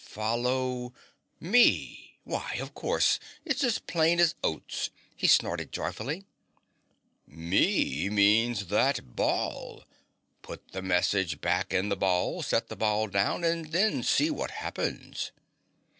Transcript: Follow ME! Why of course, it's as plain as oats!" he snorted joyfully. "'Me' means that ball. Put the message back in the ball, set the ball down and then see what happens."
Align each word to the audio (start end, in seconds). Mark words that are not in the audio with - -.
Follow 0.03 0.95
ME! 1.39 2.17
Why 2.23 2.55
of 2.59 2.73
course, 2.73 3.19
it's 3.45 3.63
as 3.63 3.77
plain 3.77 4.19
as 4.19 4.33
oats!" 4.43 4.89
he 5.15 5.27
snorted 5.27 5.71
joyfully. 5.71 6.25
"'Me' 7.27 8.09
means 8.09 8.65
that 8.69 9.15
ball. 9.15 9.83
Put 10.41 10.71
the 10.71 10.81
message 10.81 11.39
back 11.39 11.71
in 11.71 11.89
the 11.89 11.95
ball, 11.97 12.41
set 12.41 12.67
the 12.67 12.75
ball 12.75 13.05
down 13.09 13.43
and 13.43 13.71
then 13.71 14.01
see 14.01 14.31
what 14.31 14.49
happens." 14.49 15.31